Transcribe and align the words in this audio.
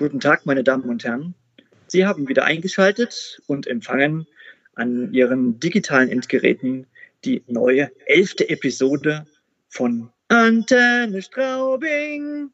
Guten 0.00 0.18
Tag, 0.18 0.46
meine 0.46 0.64
Damen 0.64 0.84
und 0.84 1.04
Herren. 1.04 1.34
Sie 1.88 2.06
haben 2.06 2.26
wieder 2.26 2.44
eingeschaltet 2.44 3.42
und 3.46 3.66
empfangen 3.66 4.26
an 4.74 5.12
Ihren 5.12 5.60
digitalen 5.60 6.08
Endgeräten 6.08 6.86
die 7.22 7.44
neue 7.48 7.90
elfte 8.06 8.48
Episode 8.48 9.26
von 9.68 10.08
Antenne 10.28 11.20
Straubing. 11.20 12.48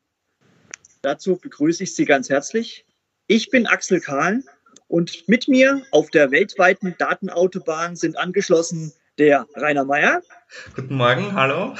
Dazu 1.03 1.37
begrüße 1.37 1.85
ich 1.85 1.95
Sie 1.95 2.05
ganz 2.05 2.29
herzlich. 2.31 2.85
Ich 3.29 3.49
bin 3.49 3.69
Axel 3.69 4.01
Kahl 4.01 4.43
und 4.89 5.29
mit 5.29 5.47
mir 5.47 5.83
auf 5.93 6.11
der 6.11 6.33
weltweiten 6.33 6.97
Datenautobahn 6.99 7.95
sind 7.95 8.19
angeschlossen 8.19 8.93
der 9.19 9.47
Rainer 9.55 9.85
Meyer. 9.85 10.21
Guten 10.75 10.97
Morgen, 10.97 11.33
hallo. 11.33 11.77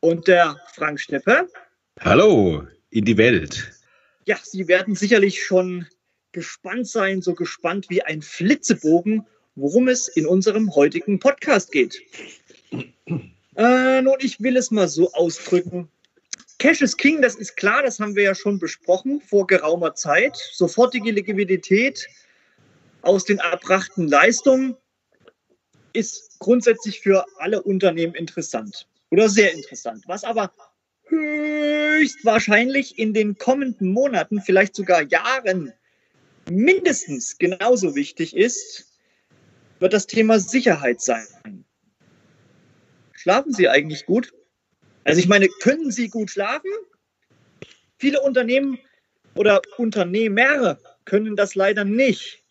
Und 0.00 0.28
der 0.28 0.56
Frank 0.72 0.98
Steppe. 0.98 1.46
Hallo 2.00 2.66
in 2.88 3.04
die 3.04 3.18
Welt. 3.18 3.79
Ja, 4.30 4.38
Sie 4.44 4.68
werden 4.68 4.94
sicherlich 4.94 5.42
schon 5.42 5.88
gespannt 6.30 6.86
sein, 6.86 7.20
so 7.20 7.34
gespannt 7.34 7.90
wie 7.90 8.02
ein 8.02 8.22
Flitzebogen, 8.22 9.26
worum 9.56 9.88
es 9.88 10.06
in 10.06 10.24
unserem 10.24 10.72
heutigen 10.76 11.18
Podcast 11.18 11.72
geht. 11.72 12.00
Äh, 13.56 14.02
nun, 14.02 14.14
ich 14.20 14.40
will 14.40 14.56
es 14.56 14.70
mal 14.70 14.86
so 14.86 15.12
ausdrücken. 15.14 15.88
Cash 16.58 16.80
is 16.80 16.96
King, 16.96 17.20
das 17.20 17.34
ist 17.34 17.56
klar, 17.56 17.82
das 17.82 17.98
haben 17.98 18.14
wir 18.14 18.22
ja 18.22 18.36
schon 18.36 18.60
besprochen 18.60 19.20
vor 19.20 19.48
geraumer 19.48 19.96
Zeit. 19.96 20.36
Sofortige 20.52 21.10
Liquidität 21.10 22.06
aus 23.02 23.24
den 23.24 23.38
erbrachten 23.38 24.06
Leistungen 24.06 24.76
ist 25.92 26.38
grundsätzlich 26.38 27.00
für 27.00 27.26
alle 27.38 27.64
Unternehmen 27.64 28.14
interessant 28.14 28.86
oder 29.10 29.28
sehr 29.28 29.52
interessant. 29.52 30.04
Was 30.06 30.22
aber 30.22 30.52
höchstwahrscheinlich 32.00 32.98
in 32.98 33.12
den 33.12 33.36
kommenden 33.36 33.92
Monaten, 33.92 34.40
vielleicht 34.40 34.74
sogar 34.74 35.02
Jahren 35.02 35.72
mindestens 36.48 37.36
genauso 37.36 37.94
wichtig 37.94 38.34
ist, 38.34 38.86
wird 39.78 39.92
das 39.92 40.06
Thema 40.06 40.40
Sicherheit 40.40 41.00
sein. 41.00 41.26
Schlafen 43.12 43.52
Sie 43.52 43.68
eigentlich 43.68 44.06
gut? 44.06 44.32
Also 45.04 45.20
ich 45.20 45.28
meine, 45.28 45.48
können 45.48 45.90
Sie 45.90 46.08
gut 46.08 46.30
schlafen? 46.30 46.70
Viele 47.98 48.20
Unternehmen 48.22 48.78
oder 49.34 49.60
Unternehmer 49.76 50.78
können 51.04 51.36
das 51.36 51.54
leider 51.54 51.84
nicht, 51.84 52.42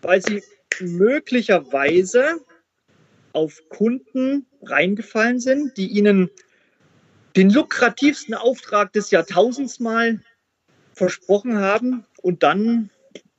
weil 0.00 0.22
sie 0.22 0.42
möglicherweise 0.80 2.40
auf 3.32 3.60
Kunden 3.68 4.46
reingefallen 4.62 5.38
sind, 5.38 5.76
die 5.76 5.88
ihnen 5.88 6.30
den 7.36 7.50
lukrativsten 7.50 8.34
Auftrag 8.34 8.92
des 8.92 9.10
Jahrtausends 9.10 9.80
mal 9.80 10.20
versprochen 10.94 11.58
haben 11.58 12.04
und 12.22 12.42
dann 12.42 12.90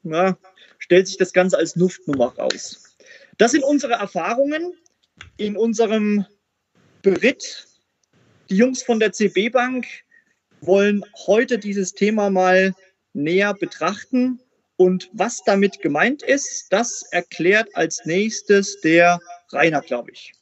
ja, 0.03 0.37
stellt 0.79 1.07
sich 1.07 1.17
das 1.17 1.33
Ganze 1.33 1.57
als 1.57 1.75
Luftnummer 1.75 2.33
raus. 2.37 2.95
Das 3.37 3.51
sind 3.51 3.63
unsere 3.63 3.93
Erfahrungen 3.93 4.73
in 5.37 5.57
unserem 5.57 6.25
Beritt. 7.01 7.67
Die 8.49 8.55
Jungs 8.55 8.83
von 8.83 8.99
der 8.99 9.11
CB 9.11 9.49
Bank 9.49 9.85
wollen 10.61 11.03
heute 11.25 11.57
dieses 11.57 11.93
Thema 11.93 12.29
mal 12.29 12.73
näher 13.13 13.53
betrachten. 13.53 14.39
Und 14.77 15.09
was 15.13 15.43
damit 15.43 15.81
gemeint 15.81 16.23
ist, 16.23 16.67
das 16.71 17.03
erklärt 17.11 17.75
als 17.75 18.05
nächstes 18.05 18.81
der 18.81 19.19
Rainer, 19.51 19.81
glaube 19.81 20.11
ich. 20.11 20.33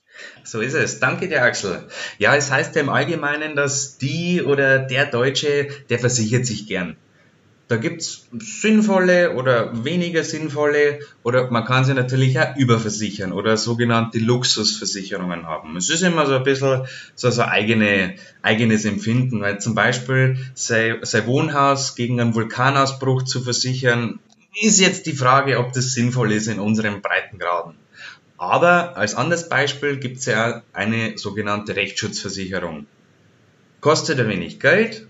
So 0.44 0.62
ist 0.62 0.74
es. 0.74 1.00
Danke 1.00 1.28
dir, 1.28 1.44
Axel. 1.44 1.84
Ja, 2.18 2.36
es 2.36 2.52
heißt 2.52 2.76
ja 2.76 2.82
im 2.82 2.90
Allgemeinen, 2.90 3.56
dass 3.56 3.98
die 3.98 4.42
oder 4.42 4.80
der 4.80 5.06
Deutsche, 5.06 5.68
der 5.90 6.00
versichert 6.00 6.46
sich 6.46 6.68
gern. 6.68 6.96
Da 7.70 7.76
gibt 7.76 8.02
es 8.02 8.28
sinnvolle 8.32 9.36
oder 9.36 9.86
weniger 9.86 10.24
sinnvolle 10.24 11.02
oder 11.22 11.52
man 11.52 11.66
kann 11.66 11.86
sie 11.86 11.94
natürlich 11.94 12.40
auch 12.40 12.56
überversichern 12.56 13.32
oder 13.32 13.58
sogenannte 13.58 14.18
Luxusversicherungen 14.18 15.46
haben. 15.46 15.78
Es 15.78 15.92
ist 15.92 16.02
immer 16.02 16.26
so 16.26 16.36
ein 16.36 16.44
bisschen 16.44 16.88
so, 17.14 17.30
so 17.30 17.44
eigene, 17.44 18.16
eigenes 18.42 18.86
Empfinden, 18.86 19.40
weil 19.42 19.60
zum 19.60 19.76
Beispiel 19.76 20.38
sein, 20.56 20.98
sein 21.04 21.28
Wohnhaus 21.28 21.96
gegen 21.96 22.20
einen 22.20 22.34
Vulkanausbruch 22.34 23.22
zu 23.22 23.40
versichern, 23.42 24.18
ist 24.60 24.80
jetzt 24.80 25.06
die 25.06 25.14
Frage, 25.14 25.60
ob 25.60 25.72
das 25.72 25.94
sinnvoll 25.94 26.32
ist 26.32 26.48
in 26.48 26.60
unseren 26.60 27.04
Breitengraden. 27.04 27.76
Aber 28.40 28.96
als 28.96 29.16
anderes 29.16 29.50
Beispiel 29.50 29.98
gibt 29.98 30.20
es 30.20 30.26
ja 30.26 30.64
eine 30.72 31.18
sogenannte 31.18 31.76
Rechtsschutzversicherung. 31.76 32.88
Kostet 33.82 34.18
ein 34.18 34.30
wenig 34.30 34.62
Geld 34.62 35.08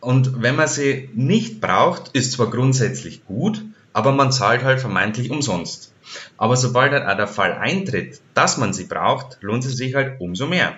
und 0.00 0.42
wenn 0.42 0.54
man 0.54 0.68
sie 0.68 1.08
nicht 1.14 1.62
braucht, 1.62 2.10
ist 2.12 2.32
zwar 2.32 2.50
grundsätzlich 2.50 3.24
gut, 3.24 3.64
aber 3.94 4.12
man 4.12 4.32
zahlt 4.32 4.64
halt 4.64 4.80
vermeintlich 4.80 5.30
umsonst. 5.30 5.94
Aber 6.36 6.56
sobald 6.56 6.92
halt 6.92 7.06
auch 7.06 7.16
der 7.16 7.26
Fall 7.26 7.54
eintritt, 7.54 8.20
dass 8.34 8.58
man 8.58 8.74
sie 8.74 8.84
braucht, 8.84 9.38
lohnt 9.40 9.64
sie 9.64 9.74
sich 9.74 9.94
halt 9.94 10.20
umso 10.20 10.46
mehr. 10.46 10.76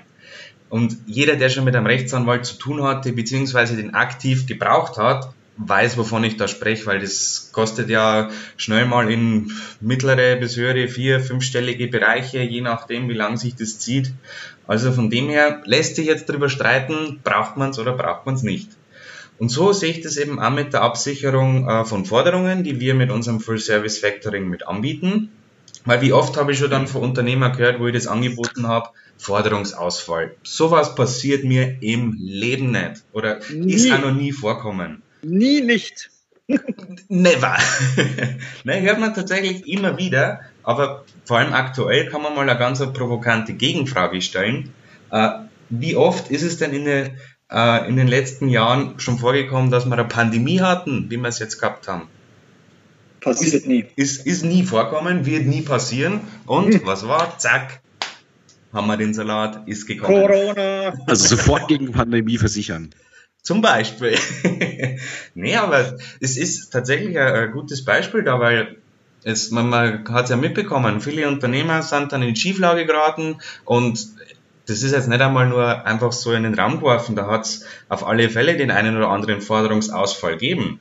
Und 0.69 0.97
jeder, 1.07 1.35
der 1.35 1.49
schon 1.49 1.65
mit 1.65 1.75
einem 1.75 1.87
Rechtsanwalt 1.87 2.47
zu 2.47 2.57
tun 2.57 2.85
hatte, 2.85 3.13
beziehungsweise 3.13 3.77
den 3.77 3.95
aktiv 3.95 4.47
gebraucht 4.47 4.97
hat, 4.97 5.35
weiß, 5.61 5.99
wovon 5.99 6.25
ich 6.25 6.37
da 6.37 6.49
spreche, 6.49 6.87
weil 6.87 7.01
das 7.01 7.51
kostet 7.53 7.91
ja 7.91 8.31
schnell 8.57 8.87
mal 8.87 9.11
in 9.11 9.53
mittlere 9.81 10.37
bis 10.37 10.57
höhere 10.57 10.89
vier-, 10.89 11.21
fünfstellige 11.21 11.89
Bereiche, 11.89 12.41
je 12.41 12.63
nachdem, 12.63 13.09
wie 13.09 13.15
lang 13.15 13.37
sich 13.37 13.55
das 13.55 13.79
zieht. 13.79 14.13
Also 14.67 14.93
von 14.93 15.11
dem 15.11 15.29
her 15.29 15.63
lässt 15.65 15.97
sich 15.97 16.07
jetzt 16.07 16.29
darüber 16.29 16.49
streiten, 16.49 17.21
braucht 17.23 17.57
man 17.57 17.71
es 17.71 17.79
oder 17.79 17.93
braucht 17.93 18.27
man 18.27 18.37
es 18.37 18.43
nicht. 18.43 18.71
Und 19.39 19.49
so 19.49 19.73
sehe 19.73 19.91
ich 19.91 20.03
das 20.03 20.17
eben 20.17 20.39
auch 20.39 20.51
mit 20.51 20.73
der 20.73 20.83
Absicherung 20.83 21.69
äh, 21.69 21.85
von 21.85 22.05
Forderungen, 22.05 22.63
die 22.63 22.79
wir 22.79 22.95
mit 22.95 23.11
unserem 23.11 23.41
Full 23.41 23.59
Service 23.59 23.99
Factoring 23.99 24.49
mit 24.49 24.69
anbieten. 24.69 25.31
Weil 25.87 26.03
wie 26.03 26.13
oft 26.13 26.37
habe 26.37 26.53
ich 26.53 26.59
schon 26.59 26.71
dann 26.71 26.87
von 26.87 27.03
Unternehmern 27.03 27.57
gehört, 27.57 27.81
wo 27.81 27.87
ich 27.87 27.95
das 27.95 28.07
angeboten 28.07 28.69
habe, 28.69 28.91
Forderungsausfall. 29.17 30.35
Sowas 30.43 30.95
passiert 30.95 31.45
mir 31.45 31.83
im 31.83 32.19
Leben 32.21 32.71
nicht 32.71 33.03
oder 33.13 33.41
nie. 33.51 33.73
ist 33.73 33.91
auch 33.91 34.01
noch 34.01 34.13
nie 34.15 34.33
vorkommen. 34.33 35.03
Nie 35.23 35.61
nicht. 35.61 36.11
Never. 37.09 37.57
ne, 38.65 38.81
hört 38.81 38.99
man 38.99 39.15
tatsächlich 39.15 39.69
immer 39.69 39.99
wieder, 39.99 40.41
aber 40.63 41.05
vor 41.25 41.39
allem 41.39 41.53
aktuell 41.53 42.09
kann 42.09 42.23
man 42.23 42.35
mal 42.35 42.49
eine 42.49 42.59
ganz 42.59 42.81
provokante 42.93 43.53
Gegenfrage 43.53 44.21
stellen. 44.21 44.73
Äh, 45.11 45.31
wie 45.69 45.97
oft 45.97 46.31
ist 46.31 46.43
es 46.43 46.59
denn 46.59 46.73
in, 46.73 46.85
der, 46.85 47.11
äh, 47.51 47.89
in 47.89 47.97
den 47.97 48.09
letzten 48.09 48.49
Jahren 48.49 48.99
schon 48.99 49.19
vorgekommen, 49.19 49.71
dass 49.71 49.87
wir 49.87 49.93
eine 49.93 50.05
Pandemie 50.05 50.61
hatten, 50.61 51.07
wie 51.09 51.17
wir 51.17 51.29
es 51.29 51.39
jetzt 51.39 51.61
gehabt 51.61 51.87
haben? 51.87 52.09
Passiert 53.21 53.55
ist, 53.55 53.67
nie. 53.67 53.87
Ist, 53.97 54.27
ist 54.27 54.45
nie 54.45 54.65
vorkommen, 54.65 55.27
wird 55.27 55.47
nie 55.47 55.63
passieren. 55.63 56.21
Und 56.47 56.75
hm. 56.75 56.81
was 56.85 57.07
war? 57.07 57.39
Zack, 57.39 57.81
haben 58.73 58.87
wir 58.87 58.97
den 58.97 59.15
Salat, 59.15 59.69
ist 59.69 59.87
gekommen. 59.87 60.27
Corona. 60.27 60.95
Also 61.07 61.37
sofort 61.37 61.69
gegen 61.69 61.93
Pandemie 61.93 62.39
versichern. 62.39 62.91
Zum 63.43 63.63
Beispiel. 63.63 64.17
nee, 65.35 65.57
aber 65.57 65.97
es 66.21 66.37
ist 66.37 66.71
tatsächlich 66.71 67.19
ein, 67.19 67.53
gutes 67.53 67.85
Beispiel 67.85 68.23
da, 68.23 68.39
weil 68.39 68.77
es, 69.25 69.51
man, 69.51 69.69
man 69.69 70.09
hat 70.09 70.25
es 70.25 70.31
ja 70.31 70.37
mitbekommen, 70.37 71.01
viele 71.01 71.29
Unternehmer 71.29 71.83
sind 71.83 72.13
dann 72.13 72.23
in 72.23 72.37
Schieflage 72.37 72.87
geraten 72.87 73.39
und 73.65 74.09
das 74.67 74.83
ist 74.83 74.93
jetzt 74.93 75.09
nicht 75.09 75.21
einmal 75.21 75.49
nur 75.49 75.85
einfach 75.85 76.13
so 76.13 76.33
in 76.33 76.45
den 76.45 76.55
Raum 76.55 76.77
geworfen, 76.77 77.17
da 77.17 77.27
hat 77.27 77.45
es 77.45 77.67
auf 77.89 78.07
alle 78.07 78.31
Fälle 78.31 78.57
den 78.57 78.71
einen 78.71 78.97
oder 78.97 79.09
anderen 79.09 79.41
Forderungsausfall 79.41 80.33
gegeben. 80.33 80.79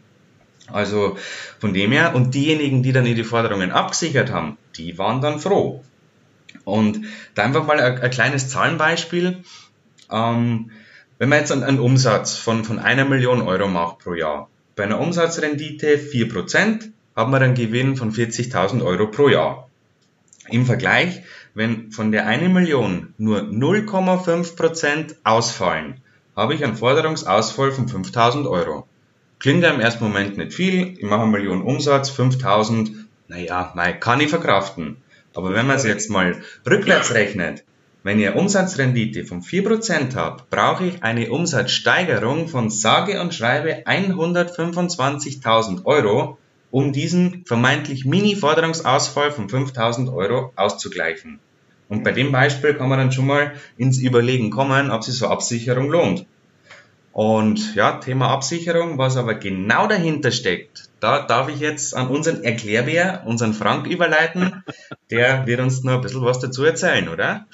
Also 0.71 1.17
von 1.59 1.73
dem 1.73 1.91
her, 1.91 2.13
und 2.13 2.35
diejenigen, 2.35 2.83
die 2.83 2.91
dann 2.91 3.05
die 3.05 3.23
Forderungen 3.23 3.71
abgesichert 3.71 4.31
haben, 4.31 4.57
die 4.77 4.97
waren 4.97 5.21
dann 5.21 5.39
froh. 5.39 5.83
Und 6.63 7.05
da 7.33 7.43
einfach 7.43 7.65
mal 7.65 7.79
ein, 7.79 7.99
ein 7.99 8.11
kleines 8.11 8.49
Zahlenbeispiel. 8.49 9.43
Ähm, 10.11 10.71
wenn 11.19 11.29
man 11.29 11.39
jetzt 11.39 11.51
einen 11.51 11.79
Umsatz 11.79 12.37
von, 12.37 12.63
von 12.63 12.79
einer 12.79 13.03
Million 13.03 13.41
Euro 13.41 13.67
macht 13.67 13.99
pro 13.99 14.13
Jahr, 14.13 14.49
bei 14.77 14.85
einer 14.85 15.01
Umsatzrendite 15.01 15.97
4%, 15.97 16.91
hat 17.13 17.29
man 17.29 17.43
einen 17.43 17.55
Gewinn 17.55 17.97
von 17.97 18.13
40.000 18.13 18.83
Euro 18.83 19.07
pro 19.07 19.27
Jahr. 19.27 19.69
Im 20.47 20.65
Vergleich, 20.65 21.21
wenn 21.53 21.91
von 21.91 22.13
der 22.13 22.25
eine 22.25 22.47
Million 22.47 23.13
nur 23.17 23.41
0,5% 23.41 25.17
ausfallen, 25.25 25.99
habe 26.37 26.53
ich 26.53 26.63
einen 26.63 26.77
Forderungsausfall 26.77 27.73
von 27.73 27.87
5.000 27.87 28.49
Euro. 28.49 28.87
Klingt 29.39 29.63
ja 29.63 29.71
im 29.71 29.81
ersten 29.81 30.05
Moment 30.05 30.37
nicht 30.37 30.53
viel, 30.53 30.97
ich 30.97 31.03
mache 31.03 31.23
eine 31.23 31.31
Million 31.31 31.61
Umsatz, 31.61 32.09
5.000, 32.11 32.91
naja, 33.27 33.73
kann 33.99 34.21
ich 34.21 34.29
verkraften. 34.29 34.97
Aber 35.35 35.53
wenn 35.53 35.67
man 35.67 35.75
es 35.75 35.83
jetzt 35.83 36.09
mal 36.09 36.41
rückwärts 36.65 37.13
rechnet, 37.13 37.65
wenn 38.09 38.19
ihr 38.19 38.35
Umsatzrendite 38.35 39.23
von 39.23 39.43
4% 39.43 40.15
habt, 40.15 40.49
brauche 40.49 40.83
ich 40.83 41.03
eine 41.03 41.29
Umsatzsteigerung 41.29 42.47
von 42.47 42.71
sage 42.71 43.21
und 43.21 43.35
schreibe 43.35 43.83
125.000 43.85 45.85
Euro, 45.85 46.39
um 46.71 46.91
diesen 46.91 47.45
vermeintlich 47.45 48.05
Mini-Forderungsausfall 48.05 49.31
von 49.31 49.47
5.000 49.47 50.11
Euro 50.11 50.51
auszugleichen. 50.55 51.39
Und 51.87 52.03
bei 52.03 52.11
dem 52.11 52.31
Beispiel 52.31 52.73
kann 52.73 52.89
man 52.89 52.97
dann 52.97 53.11
schon 53.11 53.27
mal 53.27 53.53
ins 53.77 53.99
Überlegen 53.99 54.49
kommen, 54.49 54.89
ob 54.89 55.03
sich 55.03 55.13
so 55.13 55.27
Absicherung 55.27 55.91
lohnt. 55.91 56.25
Und 57.11 57.75
ja, 57.75 57.99
Thema 57.99 58.29
Absicherung, 58.29 58.97
was 58.97 59.17
aber 59.17 59.35
genau 59.35 59.85
dahinter 59.85 60.31
steckt, 60.31 60.89
da 60.99 61.27
darf 61.27 61.47
ich 61.47 61.59
jetzt 61.59 61.95
an 61.95 62.07
unseren 62.07 62.43
Erklärbär, 62.43 63.21
unseren 63.27 63.53
Frank 63.53 63.85
überleiten. 63.85 64.63
Der 65.11 65.45
wird 65.45 65.59
uns 65.59 65.83
noch 65.83 65.93
ein 65.93 66.01
bisschen 66.01 66.25
was 66.25 66.39
dazu 66.39 66.63
erzählen, 66.63 67.07
oder? 67.07 67.45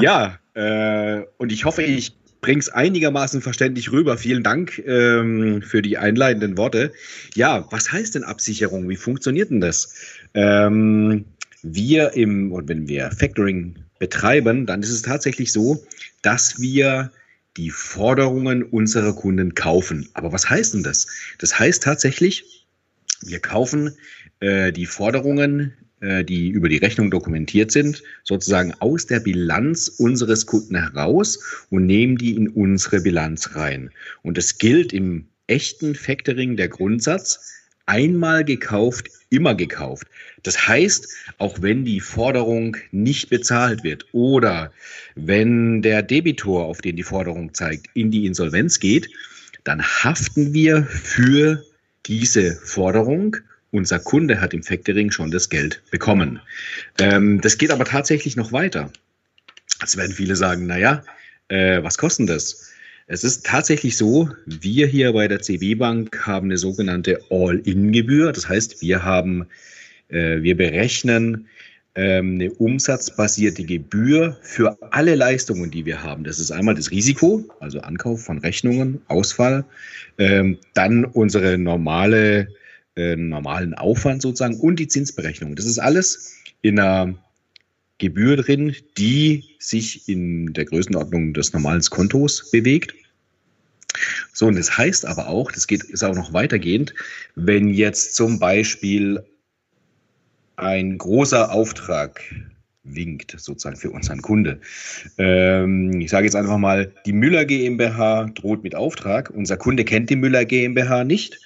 Ja, 0.00 0.38
äh, 0.54 1.22
und 1.38 1.52
ich 1.52 1.64
hoffe, 1.64 1.82
ich 1.82 2.16
bringe 2.40 2.60
es 2.60 2.68
einigermaßen 2.68 3.42
verständlich 3.42 3.92
rüber. 3.92 4.18
Vielen 4.18 4.42
Dank 4.42 4.78
ähm, 4.86 5.62
für 5.62 5.82
die 5.82 5.98
einleitenden 5.98 6.56
Worte. 6.56 6.92
Ja, 7.34 7.66
was 7.70 7.90
heißt 7.90 8.14
denn 8.14 8.24
Absicherung? 8.24 8.88
Wie 8.88 8.96
funktioniert 8.96 9.50
denn 9.50 9.60
das? 9.60 9.94
Ähm, 10.34 11.24
wir 11.62 12.12
im, 12.14 12.52
und 12.52 12.68
wenn 12.68 12.88
wir 12.88 13.10
Factoring 13.10 13.76
betreiben, 13.98 14.66
dann 14.66 14.82
ist 14.82 14.90
es 14.90 15.02
tatsächlich 15.02 15.52
so, 15.52 15.84
dass 16.22 16.60
wir 16.60 17.10
die 17.56 17.70
Forderungen 17.70 18.62
unserer 18.62 19.14
Kunden 19.14 19.54
kaufen. 19.54 20.08
Aber 20.14 20.32
was 20.32 20.48
heißt 20.48 20.74
denn 20.74 20.84
das? 20.84 21.08
Das 21.38 21.58
heißt 21.58 21.82
tatsächlich, 21.82 22.66
wir 23.22 23.40
kaufen 23.40 23.96
äh, 24.38 24.72
die 24.72 24.86
Forderungen, 24.86 25.72
die 26.00 26.50
über 26.50 26.68
die 26.68 26.76
Rechnung 26.76 27.10
dokumentiert 27.10 27.72
sind, 27.72 28.02
sozusagen 28.22 28.72
aus 28.78 29.06
der 29.06 29.20
Bilanz 29.20 29.88
unseres 29.88 30.46
Kunden 30.46 30.76
heraus 30.76 31.66
und 31.70 31.86
nehmen 31.86 32.16
die 32.16 32.36
in 32.36 32.48
unsere 32.48 33.00
Bilanz 33.00 33.56
rein. 33.56 33.90
Und 34.22 34.38
es 34.38 34.58
gilt 34.58 34.92
im 34.92 35.26
echten 35.48 35.94
Factoring 35.94 36.56
der 36.56 36.68
Grundsatz, 36.68 37.58
einmal 37.86 38.44
gekauft, 38.44 39.08
immer 39.30 39.54
gekauft. 39.54 40.06
Das 40.42 40.68
heißt, 40.68 41.08
auch 41.38 41.60
wenn 41.62 41.84
die 41.84 42.00
Forderung 42.00 42.76
nicht 42.92 43.30
bezahlt 43.30 43.82
wird 43.82 44.06
oder 44.12 44.72
wenn 45.14 45.82
der 45.82 46.02
Debitor, 46.02 46.64
auf 46.66 46.80
den 46.80 46.96
die 46.96 47.02
Forderung 47.02 47.54
zeigt, 47.54 47.86
in 47.94 48.10
die 48.10 48.26
Insolvenz 48.26 48.78
geht, 48.78 49.10
dann 49.64 49.82
haften 49.82 50.52
wir 50.52 50.84
für 50.84 51.64
diese 52.06 52.54
Forderung. 52.56 53.36
Unser 53.70 53.98
Kunde 53.98 54.40
hat 54.40 54.54
im 54.54 54.62
Factoring 54.62 55.10
schon 55.10 55.30
das 55.30 55.48
Geld 55.48 55.82
bekommen. 55.90 56.40
Ähm, 56.98 57.40
das 57.40 57.58
geht 57.58 57.70
aber 57.70 57.84
tatsächlich 57.84 58.36
noch 58.36 58.52
weiter. 58.52 58.90
Jetzt 59.80 59.96
werden 59.96 60.14
viele 60.14 60.36
sagen, 60.36 60.66
naja, 60.66 61.02
äh, 61.48 61.82
was 61.82 61.98
kostet 61.98 62.28
das? 62.28 62.72
Es 63.06 63.24
ist 63.24 63.46
tatsächlich 63.46 63.96
so, 63.96 64.28
wir 64.44 64.86
hier 64.86 65.12
bei 65.12 65.28
der 65.28 65.40
CB 65.40 65.76
Bank 65.76 66.26
haben 66.26 66.48
eine 66.48 66.58
sogenannte 66.58 67.20
All-In-Gebühr. 67.30 68.32
Das 68.32 68.48
heißt, 68.48 68.82
wir 68.82 69.02
haben, 69.02 69.46
äh, 70.08 70.42
wir 70.42 70.56
berechnen 70.56 71.48
ähm, 71.94 72.34
eine 72.34 72.52
umsatzbasierte 72.52 73.64
Gebühr 73.64 74.36
für 74.42 74.76
alle 74.92 75.14
Leistungen, 75.14 75.70
die 75.70 75.86
wir 75.86 76.02
haben. 76.02 76.22
Das 76.22 76.38
ist 76.38 76.50
einmal 76.50 76.74
das 76.74 76.90
Risiko, 76.90 77.44
also 77.60 77.80
Ankauf 77.80 78.24
von 78.24 78.38
Rechnungen, 78.38 79.00
Ausfall, 79.08 79.64
ähm, 80.18 80.58
dann 80.74 81.04
unsere 81.06 81.56
normale, 81.56 82.48
äh, 82.98 83.16
normalen 83.16 83.74
Aufwand 83.74 84.22
sozusagen 84.22 84.58
und 84.58 84.78
die 84.78 84.88
Zinsberechnung. 84.88 85.54
Das 85.54 85.66
ist 85.66 85.78
alles 85.78 86.34
in 86.62 86.78
einer 86.78 87.14
Gebühr 87.98 88.36
drin, 88.36 88.74
die 88.96 89.44
sich 89.58 90.08
in 90.08 90.52
der 90.52 90.64
Größenordnung 90.64 91.32
des 91.32 91.52
normalen 91.52 91.82
Kontos 91.82 92.50
bewegt. 92.50 92.94
So, 94.32 94.46
und 94.46 94.56
das 94.56 94.76
heißt 94.76 95.06
aber 95.06 95.28
auch, 95.28 95.50
das 95.50 95.66
geht, 95.66 95.82
ist 95.84 96.02
auch 96.04 96.14
noch 96.14 96.32
weitergehend, 96.32 96.94
wenn 97.34 97.70
jetzt 97.70 98.14
zum 98.14 98.38
Beispiel 98.38 99.24
ein 100.56 100.98
großer 100.98 101.52
Auftrag 101.52 102.20
winkt, 102.82 103.34
sozusagen 103.38 103.76
für 103.76 103.90
unseren 103.90 104.22
Kunde. 104.22 104.60
Ähm, 105.18 106.00
ich 106.00 106.10
sage 106.10 106.26
jetzt 106.26 106.34
einfach 106.34 106.58
mal, 106.58 106.92
die 107.06 107.12
Müller 107.12 107.44
GmbH 107.44 108.24
droht 108.34 108.62
mit 108.62 108.74
Auftrag. 108.74 109.30
Unser 109.30 109.56
Kunde 109.56 109.84
kennt 109.84 110.10
die 110.10 110.16
Müller 110.16 110.44
GmbH 110.44 111.04
nicht, 111.04 111.38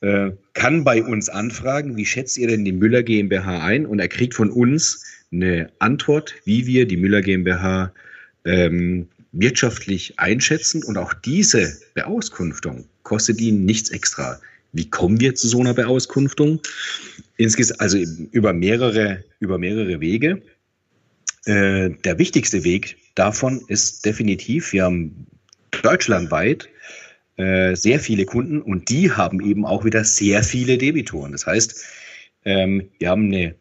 äh, 0.00 0.30
kann 0.54 0.84
bei 0.84 1.02
uns 1.02 1.28
anfragen, 1.28 1.96
wie 1.96 2.06
schätzt 2.06 2.38
ihr 2.38 2.48
denn 2.48 2.64
die 2.64 2.72
Müller 2.72 3.02
GmbH 3.02 3.64
ein? 3.64 3.86
Und 3.86 3.98
er 3.98 4.08
kriegt 4.08 4.34
von 4.34 4.50
uns 4.50 5.04
eine 5.32 5.70
Antwort, 5.78 6.34
wie 6.44 6.66
wir 6.66 6.86
die 6.86 6.96
Müller 6.96 7.22
GmbH 7.22 7.92
ähm, 8.44 9.08
wirtschaftlich 9.32 10.18
einschätzen. 10.18 10.82
Und 10.84 10.96
auch 10.96 11.12
diese 11.12 11.78
Beauskunftung 11.94 12.86
kostet 13.02 13.40
ihn 13.40 13.64
nichts 13.64 13.90
extra. 13.90 14.40
Wie 14.72 14.88
kommen 14.88 15.20
wir 15.20 15.34
zu 15.34 15.48
so 15.48 15.60
einer 15.60 15.74
Beauskunftung? 15.74 16.60
Insgesamt, 17.36 17.80
also 17.80 17.98
über 17.98 18.52
mehrere, 18.52 19.24
über 19.40 19.58
mehrere 19.58 20.00
Wege. 20.00 20.42
Äh, 21.44 21.90
der 22.04 22.18
wichtigste 22.18 22.64
Weg 22.64 22.96
davon 23.14 23.62
ist 23.68 24.04
definitiv, 24.04 24.72
wir 24.72 24.84
haben 24.84 25.26
deutschlandweit 25.82 26.68
äh, 27.40 27.74
sehr 27.74 27.98
viele 28.00 28.26
Kunden 28.26 28.60
und 28.60 28.90
die 28.90 29.10
haben 29.10 29.40
eben 29.40 29.64
auch 29.64 29.84
wieder 29.84 30.04
sehr 30.04 30.42
viele 30.42 30.76
Debitoren. 30.76 31.32
Das 31.32 31.46
heißt, 31.46 31.82
ähm, 32.44 32.90
wir 32.98 33.08
haben 33.08 33.26
eine 33.26 33.54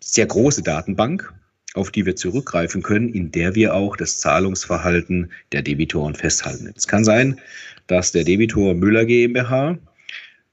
sehr 0.00 0.24
große 0.24 0.62
Datenbank, 0.62 1.34
auf 1.74 1.90
die 1.90 2.06
wir 2.06 2.16
zurückgreifen 2.16 2.82
können, 2.82 3.10
in 3.10 3.30
der 3.30 3.54
wir 3.54 3.74
auch 3.74 3.94
das 3.96 4.20
Zahlungsverhalten 4.20 5.30
der 5.52 5.60
Debitoren 5.60 6.14
festhalten. 6.14 6.72
Es 6.74 6.88
kann 6.88 7.04
sein, 7.04 7.38
dass 7.88 8.10
der 8.10 8.24
Debitor 8.24 8.72
Müller 8.72 9.04
GmbH 9.04 9.76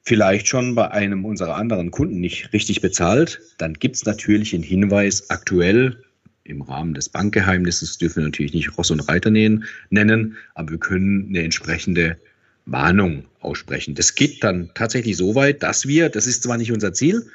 vielleicht 0.02 0.50
schon 0.50 0.76
bei 0.76 0.92
einem 0.92 1.24
unserer 1.24 1.56
anderen 1.56 1.90
Kunden 1.90 2.20
nicht 2.20 2.52
richtig 2.52 2.82
bezahlt. 2.82 3.40
Dann 3.60 3.76
gibt 3.76 3.96
es 3.96 4.06
natürlich 4.06 4.54
einen 4.54 4.64
Hinweis 4.64 5.30
aktuell 5.30 6.04
im 6.44 6.62
Rahmen 6.62 6.94
des 6.94 7.08
Bankgeheimnisses, 7.08 7.98
dürfen 7.98 8.18
wir 8.18 8.24
natürlich 8.26 8.54
nicht 8.54 8.78
Ross 8.78 8.92
und 8.92 9.00
Reiter 9.00 9.32
nennen, 9.32 10.36
aber 10.56 10.72
wir 10.72 10.80
können 10.80 11.30
eine 11.30 11.44
entsprechende 11.44 12.18
Warnung 12.66 13.26
aussprechen. 13.42 13.96
Das 13.96 14.16
geht 14.16 14.44
dann 14.44 14.70
tatsächlich 14.74 15.18
so 15.18 15.36
weit, 15.36 15.64
dass 15.64 15.88
wir, 15.88 16.10
das 16.10 16.28
ist 16.28 16.44
zwar 16.44 16.58
nicht 16.58 16.72
unser 16.72 16.94
Ziel, 16.94 17.28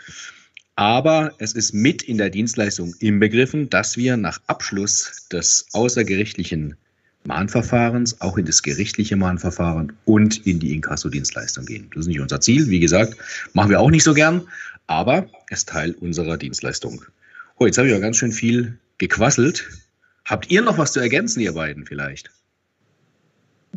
aber 0.74 1.34
es 1.38 1.54
ist 1.54 1.74
mit 1.74 2.02
in 2.02 2.18
der 2.18 2.30
Dienstleistung 2.30 2.94
inbegriffen, 3.00 3.68
dass 3.68 3.96
wir 3.96 4.16
nach 4.16 4.40
Abschluss 4.46 5.26
des 5.32 5.66
außergerichtlichen 5.72 6.76
Mahnverfahrens 7.24 8.20
auch 8.20 8.38
in 8.38 8.46
das 8.46 8.62
gerichtliche 8.62 9.16
Mahnverfahren 9.16 9.92
und 10.04 10.46
in 10.46 10.60
die 10.60 10.72
Inkassodienstleistung 10.72 11.66
gehen. 11.66 11.90
Das 11.92 12.02
ist 12.02 12.06
nicht 12.06 12.20
unser 12.20 12.40
Ziel. 12.40 12.68
Wie 12.68 12.80
gesagt, 12.80 13.16
machen 13.52 13.70
wir 13.70 13.80
auch 13.80 13.90
nicht 13.90 14.04
so 14.04 14.14
gern, 14.14 14.46
aber 14.86 15.28
es 15.50 15.60
ist 15.60 15.68
Teil 15.68 15.92
unserer 16.00 16.38
Dienstleistung. 16.38 17.04
Oh, 17.58 17.66
jetzt 17.66 17.76
habe 17.76 17.88
ich 17.88 17.94
ja 17.94 18.00
ganz 18.00 18.16
schön 18.16 18.32
viel 18.32 18.78
gequasselt. 18.98 19.68
Habt 20.24 20.50
ihr 20.50 20.62
noch 20.62 20.78
was 20.78 20.92
zu 20.92 21.00
ergänzen, 21.00 21.40
ihr 21.40 21.54
beiden 21.54 21.86
vielleicht? 21.86 22.30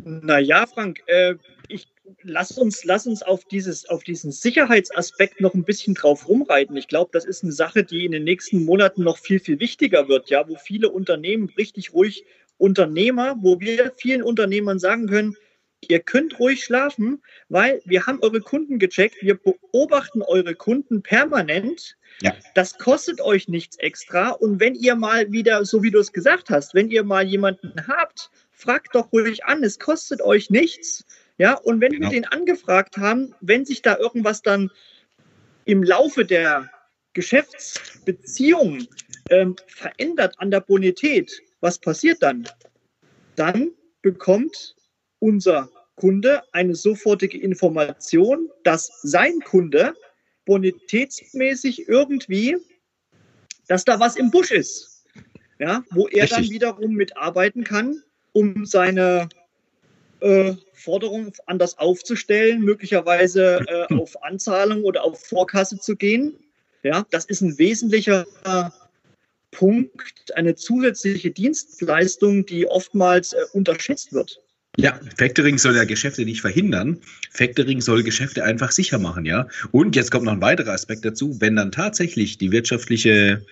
Naja, 0.04 0.66
Frank, 0.66 1.02
äh, 1.06 1.34
ich 1.68 1.88
lass 2.22 2.52
uns, 2.52 2.84
lass 2.84 3.06
uns 3.06 3.22
auf, 3.22 3.44
dieses, 3.44 3.88
auf 3.88 4.04
diesen 4.04 4.32
Sicherheitsaspekt 4.32 5.40
noch 5.40 5.54
ein 5.54 5.64
bisschen 5.64 5.94
drauf 5.94 6.28
rumreiten. 6.28 6.76
Ich 6.76 6.88
glaube, 6.88 7.10
das 7.12 7.24
ist 7.24 7.42
eine 7.42 7.52
Sache, 7.52 7.84
die 7.84 8.04
in 8.04 8.12
den 8.12 8.24
nächsten 8.24 8.64
Monaten 8.64 9.02
noch 9.02 9.18
viel, 9.18 9.40
viel 9.40 9.60
wichtiger 9.60 10.08
wird, 10.08 10.30
ja, 10.30 10.48
wo 10.48 10.56
viele 10.56 10.90
Unternehmen 10.90 11.50
richtig 11.56 11.94
ruhig 11.94 12.24
Unternehmer, 12.58 13.36
wo 13.40 13.60
wir 13.60 13.92
vielen 13.96 14.22
Unternehmern 14.22 14.78
sagen 14.78 15.08
können, 15.08 15.36
ihr 15.88 16.00
könnt 16.00 16.38
ruhig 16.38 16.64
schlafen, 16.64 17.22
weil 17.48 17.82
wir 17.84 18.06
haben 18.06 18.20
eure 18.22 18.40
Kunden 18.40 18.78
gecheckt, 18.78 19.16
wir 19.20 19.36
beobachten 19.36 20.22
eure 20.22 20.54
Kunden 20.54 21.02
permanent. 21.02 21.96
Ja. 22.20 22.34
Das 22.54 22.78
kostet 22.78 23.20
euch 23.20 23.48
nichts 23.48 23.76
extra. 23.78 24.30
Und 24.30 24.60
wenn 24.60 24.74
ihr 24.74 24.94
mal 24.94 25.32
wieder, 25.32 25.64
so 25.64 25.82
wie 25.82 25.90
du 25.90 25.98
es 25.98 26.12
gesagt 26.12 26.50
hast, 26.50 26.74
wenn 26.74 26.90
ihr 26.90 27.04
mal 27.04 27.26
jemanden 27.26 27.74
habt, 27.88 28.30
fragt 28.50 28.94
doch 28.94 29.12
ruhig 29.12 29.44
an, 29.44 29.64
es 29.64 29.78
kostet 29.78 30.20
euch 30.20 30.50
nichts. 30.50 31.04
Ja, 31.38 31.54
und 31.54 31.80
wenn 31.80 31.92
genau. 31.92 32.10
wir 32.10 32.20
den 32.20 32.26
angefragt 32.26 32.98
haben, 32.98 33.34
wenn 33.40 33.64
sich 33.64 33.82
da 33.82 33.96
irgendwas 33.96 34.42
dann 34.42 34.70
im 35.64 35.82
Laufe 35.82 36.24
der 36.24 36.70
Geschäftsbeziehung 37.14 38.86
ähm, 39.30 39.56
verändert 39.66 40.34
an 40.38 40.50
der 40.50 40.60
Bonität, 40.60 41.42
was 41.60 41.78
passiert 41.78 42.22
dann? 42.22 42.48
Dann 43.36 43.70
bekommt 44.02 44.76
unser 45.22 45.70
Kunde 45.94 46.42
eine 46.52 46.74
sofortige 46.74 47.38
Information, 47.38 48.50
dass 48.64 48.90
sein 49.02 49.38
Kunde 49.40 49.94
bonitätsmäßig 50.44 51.88
irgendwie, 51.88 52.56
dass 53.68 53.84
da 53.84 54.00
was 54.00 54.16
im 54.16 54.30
Busch 54.30 54.50
ist. 54.50 55.04
Ja, 55.60 55.84
wo 55.90 56.08
er 56.08 56.24
Richtig. 56.24 56.30
dann 56.30 56.50
wiederum 56.50 56.94
mitarbeiten 56.94 57.62
kann, 57.62 58.02
um 58.32 58.66
seine 58.66 59.28
äh, 60.18 60.54
Forderung 60.72 61.32
anders 61.46 61.78
aufzustellen, 61.78 62.62
möglicherweise 62.62 63.60
äh, 63.68 63.94
auf 63.94 64.20
Anzahlung 64.24 64.82
oder 64.82 65.04
auf 65.04 65.24
Vorkasse 65.24 65.78
zu 65.78 65.94
gehen. 65.94 66.34
Ja, 66.82 67.06
das 67.10 67.26
ist 67.26 67.42
ein 67.42 67.58
wesentlicher 67.58 68.26
Punkt, 69.52 70.34
eine 70.34 70.56
zusätzliche 70.56 71.30
Dienstleistung, 71.30 72.44
die 72.44 72.66
oftmals 72.66 73.34
äh, 73.34 73.44
unterschätzt 73.52 74.12
wird. 74.12 74.40
Ja, 74.78 74.98
Factoring 75.18 75.58
soll 75.58 75.76
ja 75.76 75.84
Geschäfte 75.84 76.24
nicht 76.24 76.40
verhindern. 76.40 76.98
Factoring 77.30 77.82
soll 77.82 78.02
Geschäfte 78.02 78.42
einfach 78.44 78.72
sicher 78.72 78.98
machen, 78.98 79.26
ja. 79.26 79.46
Und 79.70 79.96
jetzt 79.96 80.10
kommt 80.10 80.24
noch 80.24 80.32
ein 80.32 80.40
weiterer 80.40 80.72
Aspekt 80.72 81.04
dazu. 81.04 81.38
Wenn 81.40 81.56
dann 81.56 81.72
tatsächlich 81.72 82.38
die 82.38 82.52
wirtschaftliche 82.52 83.44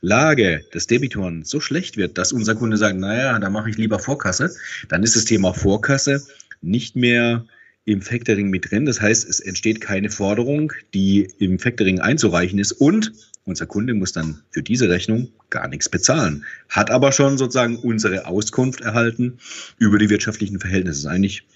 Lage 0.00 0.64
des 0.74 0.88
Debitoren 0.88 1.44
so 1.44 1.60
schlecht 1.60 1.96
wird, 1.96 2.18
dass 2.18 2.32
unser 2.32 2.56
Kunde 2.56 2.76
sagt, 2.76 2.98
naja, 2.98 3.38
da 3.38 3.50
mache 3.50 3.70
ich 3.70 3.78
lieber 3.78 4.00
Vorkasse, 4.00 4.54
dann 4.88 5.04
ist 5.04 5.14
das 5.14 5.24
Thema 5.24 5.54
Vorkasse 5.54 6.26
nicht 6.60 6.96
mehr 6.96 7.46
im 7.84 8.02
Factoring 8.02 8.50
mit 8.50 8.70
drin. 8.70 8.84
Das 8.84 9.00
heißt, 9.00 9.28
es 9.28 9.38
entsteht 9.38 9.80
keine 9.80 10.10
Forderung, 10.10 10.72
die 10.92 11.28
im 11.38 11.60
Factoring 11.60 12.00
einzureichen 12.00 12.58
ist 12.58 12.72
und 12.72 13.12
unser 13.44 13.66
Kunde 13.66 13.94
muss 13.94 14.12
dann 14.12 14.42
für 14.50 14.62
diese 14.62 14.88
Rechnung 14.88 15.28
gar 15.50 15.68
nichts 15.68 15.88
bezahlen. 15.88 16.44
Hat 16.68 16.90
aber 16.90 17.12
schon 17.12 17.38
sozusagen 17.38 17.76
unsere 17.76 18.26
Auskunft 18.26 18.80
erhalten 18.80 19.38
über 19.78 19.98
die 19.98 20.10
wirtschaftlichen 20.10 20.60
Verhältnisse. 20.60 21.02
Das 21.02 21.10
ist 21.10 21.14
eigentlich, 21.14 21.46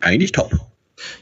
eigentlich 0.00 0.32
top. 0.32 0.52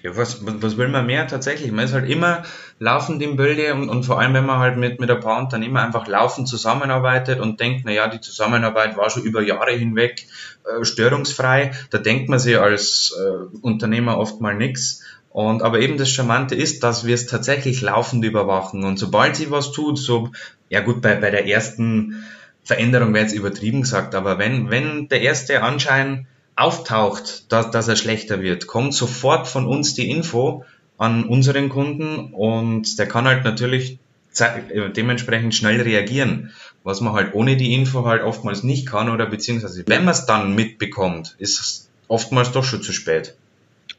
Ja, 0.03 0.17
was, 0.17 0.39
was 0.43 0.77
will 0.77 0.89
man 0.89 1.07
mehr 1.07 1.27
tatsächlich? 1.27 1.73
Man 1.73 1.85
ist 1.85 1.95
halt 1.95 2.09
immer 2.09 2.45
laufend 2.79 3.21
im 3.23 3.37
Bilde 3.37 3.75
und, 3.75 3.89
und 3.89 4.05
vor 4.05 4.21
allem, 4.21 4.33
wenn 4.35 4.47
man 4.47 4.61
halt 4.61 4.77
mit, 4.77 5.01
mit 5.01 5.11
ein 5.11 5.19
paar 5.19 5.41
Unternehmer 5.41 5.83
einfach 5.83 6.07
laufend 6.07 6.49
zusammenarbeitet 6.49 7.41
und 7.41 7.59
denkt, 7.59 7.85
naja, 7.85 8.07
die 8.07 8.21
Zusammenarbeit 8.21 8.97
war 8.97 9.11
schon 9.11 9.25
über 9.25 9.43
Jahre 9.43 9.73
hinweg 9.73 10.27
äh, 10.65 10.85
störungsfrei, 10.85 11.73
da 11.91 11.99
denkt 11.99 12.29
man 12.29 12.39
sich 12.39 12.57
als 12.57 13.17
äh, 13.19 13.57
Unternehmer 13.63 14.17
oft 14.19 14.41
mal 14.41 14.55
nichts. 14.55 15.03
Und 15.35 15.65
aber 15.65 15.81
eben 15.81 15.99
das 15.99 16.11
Charmante 16.11 16.55
ist, 16.55 16.85
dass 16.85 17.05
wir 17.05 17.13
es 17.13 17.27
tatsächlich 17.27 17.81
laufend 17.81 18.25
überwachen. 18.25 18.85
Und 18.85 19.01
sobald 19.01 19.35
sie 19.35 19.51
was 19.51 19.73
tut, 19.73 19.99
so, 19.99 20.31
ja 20.69 20.79
gut, 20.79 21.03
bei, 21.03 21.17
bei 21.17 21.33
der 21.33 21.49
ersten 21.49 22.25
Veränderung 22.63 23.13
wäre 23.13 23.25
jetzt 23.25 23.35
übertrieben 23.35 23.81
gesagt, 23.81 24.15
aber 24.15 24.39
wenn, 24.39 24.71
wenn 24.71 25.09
der 25.09 25.23
erste 25.23 25.61
Anschein 25.65 26.29
auftaucht, 26.55 27.51
dass, 27.51 27.73
dass 27.73 27.89
er 27.89 27.97
schlechter 27.97 28.43
wird, 28.43 28.69
kommt 28.69 28.95
sofort 28.95 29.49
von 29.49 29.67
uns 29.67 29.95
die 29.95 30.09
Info 30.09 30.65
an 30.99 31.25
unseren 31.25 31.69
Kunden 31.69 32.33
und 32.33 32.97
der 32.97 33.09
kann 33.09 33.25
halt 33.25 33.43
natürlich 33.43 33.99
äh, 34.39 34.91
dementsprechend 34.91 35.53
schnell 35.53 35.81
reagieren, 35.81 36.53
was 36.85 37.01
man 37.01 37.13
halt 37.13 37.35
ohne 37.35 37.57
die 37.57 37.75
Info 37.75 38.05
halt 38.05 38.23
oftmals 38.23 38.63
nicht 38.63 38.87
kann 38.87 39.11
oder 39.11 39.27
beziehungsweise 39.27 39.83
wenn 39.89 40.05
man 40.05 40.15
es 40.15 40.27
dann 40.27 40.55
mitbekommt, 40.55 41.35
ist 41.39 41.59
es 41.59 41.91
oftmals 42.07 42.53
doch 42.53 42.63
schon 42.63 42.83
zu 42.83 42.93
spät. 42.93 43.35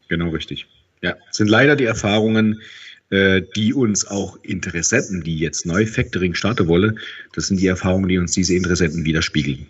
Genau 0.07 0.29
richtig. 0.29 0.67
Ja, 1.05 1.15
sind 1.29 1.51
leider 1.51 1.75
die 1.75 1.83
Erfahrungen, 1.83 2.61
äh, 3.11 3.43
die 3.55 3.75
uns 3.75 4.07
auch 4.07 4.39
Interessenten, 4.41 5.21
die 5.21 5.37
jetzt 5.37 5.67
neu 5.67 5.85
Factoring 5.85 6.33
starten 6.33 6.67
wollen, 6.67 6.99
das 7.35 7.45
sind 7.45 7.59
die 7.59 7.67
Erfahrungen, 7.67 8.09
die 8.09 8.17
uns 8.17 8.31
diese 8.31 8.55
Interessenten 8.55 9.05
widerspiegeln. 9.05 9.67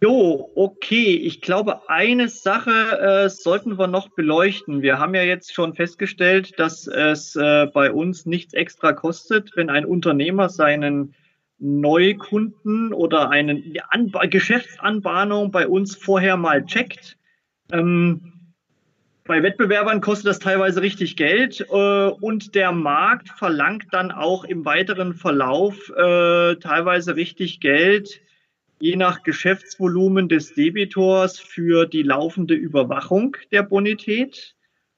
Jo, 0.00 0.52
okay. 0.54 1.16
Ich 1.16 1.40
glaube, 1.40 1.88
eine 1.88 2.28
Sache 2.28 2.70
äh, 2.70 3.28
sollten 3.28 3.76
wir 3.76 3.88
noch 3.88 4.10
beleuchten. 4.10 4.82
Wir 4.82 5.00
haben 5.00 5.16
ja 5.16 5.22
jetzt 5.22 5.52
schon 5.52 5.74
festgestellt, 5.74 6.56
dass 6.60 6.86
es 6.86 7.34
äh, 7.34 7.66
bei 7.74 7.90
uns 7.90 8.24
nichts 8.24 8.54
extra 8.54 8.92
kostet, 8.92 9.50
wenn 9.56 9.68
ein 9.68 9.84
Unternehmer 9.84 10.48
seinen 10.48 11.16
Neukunden 11.58 12.92
oder 12.92 13.30
eine 13.30 13.60
Anba 13.88 14.26
Geschäftsanbahnung 14.26 15.50
bei 15.50 15.66
uns 15.66 15.96
vorher 15.96 16.36
mal 16.36 16.64
checkt. 16.66 17.16
Ähm, 17.72 18.31
bei 19.24 19.42
Wettbewerbern 19.42 20.00
kostet 20.00 20.26
das 20.26 20.38
teilweise 20.38 20.82
richtig 20.82 21.16
Geld 21.16 21.60
äh, 21.70 22.08
und 22.08 22.54
der 22.54 22.72
Markt 22.72 23.28
verlangt 23.28 23.86
dann 23.92 24.10
auch 24.10 24.44
im 24.44 24.64
weiteren 24.64 25.14
Verlauf 25.14 25.90
äh, 25.90 26.56
teilweise 26.56 27.16
richtig 27.16 27.60
Geld 27.60 28.20
je 28.82 28.96
nach 28.96 29.22
Geschäftsvolumen 29.22 30.28
des 30.28 30.54
Debitors 30.54 31.38
für 31.38 31.86
die 31.86 32.02
laufende 32.02 32.54
Überwachung 32.54 33.36
der 33.52 33.62
Bonität, 33.62 34.56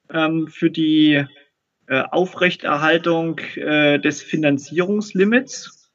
ähm, 0.09 0.47
für 0.47 0.71
die 0.71 1.23
äh, 1.85 2.01
Aufrechterhaltung 2.09 3.37
äh, 3.55 3.99
des 3.99 4.23
Finanzierungslimits. 4.23 5.91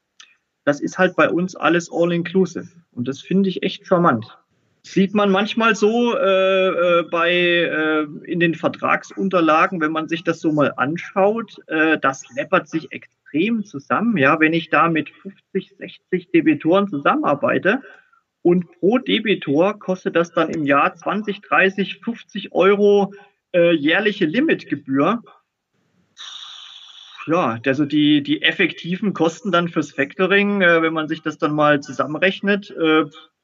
Das 0.63 0.79
ist 0.79 0.99
halt 0.99 1.17
bei 1.17 1.29
uns 1.29 1.57
alles 1.57 1.91
all-inclusive. 1.91 2.69
Und 2.93 3.09
das 3.09 3.19
finde 3.19 3.49
ich 3.49 3.61
echt 3.61 3.85
charmant. 3.85 4.37
Sieht 4.83 5.13
man 5.13 5.29
manchmal 5.29 5.75
so 5.75 6.17
äh, 6.17 6.99
äh, 6.99 7.03
bei 7.03 7.31
äh, 7.31 8.07
in 8.25 8.39
den 8.39 8.55
Vertragsunterlagen, 8.55 9.79
wenn 9.79 9.91
man 9.91 10.07
sich 10.07 10.23
das 10.23 10.39
so 10.39 10.51
mal 10.51 10.73
anschaut, 10.75 11.57
äh, 11.67 11.99
das 11.99 12.23
läppert 12.35 12.67
sich 12.67 12.91
extrem 12.91 13.63
zusammen. 13.63 14.17
Ja, 14.17 14.39
wenn 14.39 14.53
ich 14.53 14.69
da 14.69 14.89
mit 14.89 15.09
50, 15.09 15.75
60 15.77 16.31
Debitoren 16.31 16.87
zusammenarbeite 16.87 17.83
und 18.41 18.71
pro 18.71 18.97
Debitor 18.97 19.77
kostet 19.77 20.15
das 20.15 20.31
dann 20.31 20.49
im 20.49 20.65
Jahr 20.65 20.95
20, 20.95 21.41
30, 21.41 21.99
50 21.99 22.51
Euro 22.51 23.13
äh, 23.53 23.73
jährliche 23.73 24.25
Limitgebühr. 24.25 25.21
Ja, 27.27 27.59
also 27.67 27.85
die, 27.85 28.23
die 28.23 28.41
effektiven 28.41 29.13
Kosten 29.13 29.51
dann 29.51 29.67
fürs 29.67 29.91
Factoring, 29.91 30.61
äh, 30.63 30.81
wenn 30.81 30.93
man 30.93 31.07
sich 31.07 31.21
das 31.21 31.37
dann 31.37 31.53
mal 31.53 31.81
zusammenrechnet, 31.81 32.73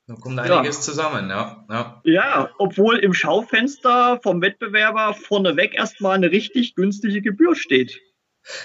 da 0.08 0.16
kommt 0.16 0.40
einiges 0.40 0.78
ja. 0.78 0.82
zusammen, 0.82 1.30
ja. 1.30 1.66
ja. 1.70 2.02
Ja, 2.06 2.50
obwohl 2.58 2.98
im 2.98 3.14
Schaufenster 3.14 4.20
vom 4.24 4.42
Wettbewerber 4.42 5.14
vorneweg 5.14 5.74
erstmal 5.74 6.16
eine 6.16 6.32
richtig 6.32 6.76
günstige 6.76 7.22
Gebühr 7.22 7.56
steht. 7.56 8.00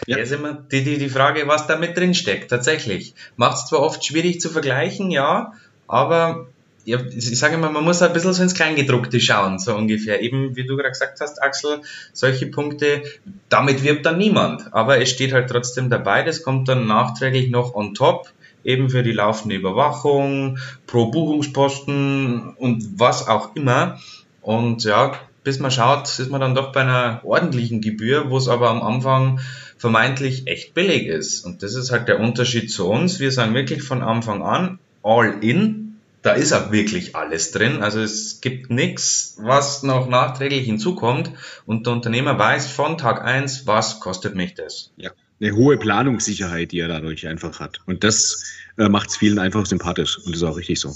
Ja, 0.06 0.18
ist 0.18 0.30
immer 0.30 0.52
die, 0.52 0.84
die, 0.84 0.98
die 0.98 1.08
Frage, 1.08 1.48
was 1.48 1.66
da 1.66 1.76
mit 1.76 1.96
drin 1.96 2.14
steckt, 2.14 2.50
tatsächlich. 2.50 3.14
Macht 3.34 3.56
es 3.56 3.66
zwar 3.66 3.80
oft 3.80 4.04
schwierig 4.04 4.40
zu 4.40 4.50
vergleichen, 4.50 5.10
ja, 5.10 5.54
aber 5.88 6.46
ja, 6.84 7.00
ich 7.00 7.38
sage 7.38 7.54
immer, 7.54 7.70
man 7.70 7.84
muss 7.84 8.02
ein 8.02 8.12
bisschen 8.12 8.32
so 8.32 8.42
ins 8.42 8.54
Kleingedruckte 8.54 9.20
schauen, 9.20 9.58
so 9.58 9.74
ungefähr. 9.74 10.20
Eben, 10.20 10.54
wie 10.54 10.66
du 10.66 10.76
gerade 10.76 10.90
gesagt 10.90 11.20
hast, 11.20 11.42
Axel, 11.42 11.80
solche 12.12 12.46
Punkte, 12.46 13.02
damit 13.48 13.82
wirbt 13.82 14.06
dann 14.06 14.18
niemand. 14.18 14.72
Aber 14.72 15.00
es 15.00 15.10
steht 15.10 15.32
halt 15.32 15.50
trotzdem 15.50 15.90
dabei, 15.90 16.22
das 16.22 16.42
kommt 16.42 16.68
dann 16.68 16.86
nachträglich 16.86 17.50
noch 17.50 17.74
on 17.74 17.94
top, 17.94 18.32
eben 18.64 18.90
für 18.90 19.02
die 19.02 19.12
laufende 19.12 19.56
Überwachung, 19.56 20.58
pro 20.86 21.06
Buchungsposten 21.06 22.54
und 22.56 22.98
was 22.98 23.28
auch 23.28 23.54
immer. 23.56 23.98
Und 24.40 24.84
ja, 24.84 25.14
bis 25.44 25.58
man 25.58 25.70
schaut, 25.70 26.06
ist 26.18 26.30
man 26.30 26.40
dann 26.40 26.54
doch 26.54 26.72
bei 26.72 26.82
einer 26.82 27.20
ordentlichen 27.24 27.80
Gebühr, 27.80 28.30
wo 28.30 28.36
es 28.36 28.48
aber 28.48 28.70
am 28.70 28.82
Anfang 28.82 29.40
vermeintlich 29.76 30.46
echt 30.46 30.74
billig 30.74 31.06
ist. 31.06 31.44
Und 31.44 31.62
das 31.62 31.74
ist 31.74 31.90
halt 31.90 32.08
der 32.08 32.20
Unterschied 32.20 32.70
zu 32.70 32.88
uns. 32.88 33.18
Wir 33.18 33.32
sagen 33.32 33.54
wirklich 33.54 33.82
von 33.82 34.02
Anfang 34.02 34.42
an 34.42 34.78
all 35.02 35.42
in. 35.42 35.96
Da 36.22 36.34
ist 36.34 36.52
auch 36.52 36.70
wirklich 36.70 37.16
alles 37.16 37.50
drin. 37.50 37.82
Also 37.82 38.00
es 38.00 38.40
gibt 38.40 38.70
nichts, 38.70 39.36
was 39.40 39.82
noch 39.82 40.08
nachträglich 40.08 40.66
hinzukommt. 40.66 41.32
Und 41.66 41.86
der 41.86 41.94
Unternehmer 41.94 42.38
weiß 42.38 42.68
von 42.68 42.96
Tag 42.96 43.24
eins, 43.24 43.66
was 43.66 43.98
kostet 43.98 44.36
mich 44.36 44.54
das. 44.54 44.92
Ja, 44.96 45.10
eine 45.42 45.56
hohe 45.56 45.76
Planungssicherheit, 45.76 46.72
die 46.72 46.80
er 46.80 46.88
dadurch 46.88 47.26
einfach 47.26 47.60
hat. 47.60 47.80
Und 47.86 48.04
das 48.04 48.44
äh, 48.78 48.88
macht 48.88 49.10
es 49.10 49.16
vielen 49.16 49.38
einfach 49.38 49.66
sympathisch. 49.66 50.18
Und 50.18 50.28
das 50.28 50.36
ist 50.36 50.48
auch 50.48 50.56
richtig 50.56 50.78
so. 50.80 50.92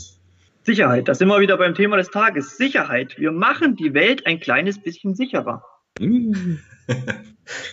Sicherheit, 0.62 1.08
das 1.08 1.18
sind 1.18 1.28
wir 1.28 1.40
wieder 1.40 1.56
beim 1.56 1.74
Thema 1.74 1.96
des 1.96 2.10
Tages. 2.10 2.56
Sicherheit. 2.56 3.18
Wir 3.18 3.32
machen 3.32 3.76
die 3.76 3.94
Welt 3.94 4.26
ein 4.26 4.40
kleines 4.40 4.80
bisschen 4.80 5.14
sicherer. 5.14 5.62
Hm. 5.98 6.60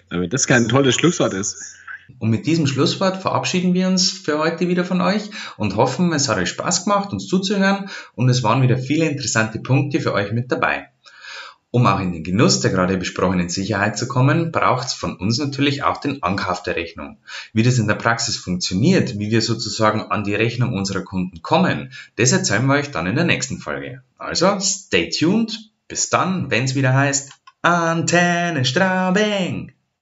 Damit 0.10 0.34
das 0.34 0.48
kein 0.48 0.68
tolles 0.68 0.96
Schlusswort 0.96 1.34
ist. 1.34 1.78
Und 2.20 2.30
mit 2.30 2.46
diesem 2.46 2.68
Schlusswort 2.68 3.18
verabschieden 3.18 3.74
wir 3.74 3.88
uns 3.88 4.12
für 4.12 4.38
heute 4.38 4.68
wieder 4.68 4.84
von 4.84 5.02
euch 5.02 5.30
und 5.58 5.76
hoffen, 5.76 6.12
es 6.14 6.28
hat 6.28 6.38
euch 6.38 6.50
Spaß 6.50 6.84
gemacht, 6.84 7.14
uns 7.14 7.28
zuzuhören 7.28 7.90
und 8.14 8.30
es 8.30 8.44
waren 8.44 8.62
wieder 8.62 8.78
viele 8.78 9.08
interessante 9.08 9.60
Punkte 9.60 10.02
für 10.02 10.14
euch 10.14 10.32
mit 10.32 10.52
dabei. 10.52 10.93
Um 11.76 11.88
auch 11.88 12.00
in 12.00 12.12
den 12.12 12.24
Genuss 12.24 12.60
der 12.60 12.70
gerade 12.70 12.98
besprochenen 12.98 13.50
Sicherheit 13.50 13.98
zu 13.98 14.08
kommen, 14.08 14.52
braucht 14.52 14.90
es 14.90 14.94
von 14.94 15.18
uns 15.18 15.40
natürlich 15.40 15.82
auch 15.82 15.98
den 15.98 16.22
Ankauf 16.22 16.62
der 16.62 16.76
Rechnung. 16.76 17.18
Wie 17.52 17.64
das 17.64 17.80
in 17.80 17.88
der 17.88 17.96
Praxis 17.96 18.38
funktioniert, 18.38 19.18
wie 19.18 19.32
wir 19.32 19.42
sozusagen 19.42 20.04
an 20.04 20.24
die 20.24 20.36
Rechnung 20.36 20.74
unserer 20.74 21.02
Kunden 21.02 21.42
kommen, 21.42 21.92
das 22.16 22.32
erzählen 22.32 22.68
wir 22.68 22.76
euch 22.76 22.92
dann 22.92 23.08
in 23.08 23.16
der 23.16 23.24
nächsten 23.24 23.58
Folge. 23.58 24.04
Also 24.20 24.60
stay 24.60 25.10
tuned. 25.10 25.72
Bis 25.88 26.12
dann, 26.12 26.52
wenn 26.52 26.66
es 26.66 26.76
wieder 26.76 26.94
heißt 26.94 27.32
Antenne 27.64 28.66
Straubing. 28.66 29.73